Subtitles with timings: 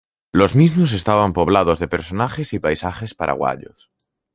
[0.33, 3.91] Los mismos estaban poblados de personajes y paisajes paraguayos.